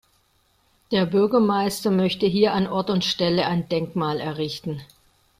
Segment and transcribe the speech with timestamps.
[0.91, 4.81] Der Bürgermeister möchte hier an Ort und Stelle ein Denkmal errichten.